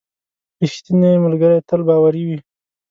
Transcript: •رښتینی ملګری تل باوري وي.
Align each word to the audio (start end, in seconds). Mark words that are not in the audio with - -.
•رښتینی 0.61 1.11
ملګری 1.25 1.59
تل 1.67 1.81
باوري 1.87 2.23
وي. 2.27 2.39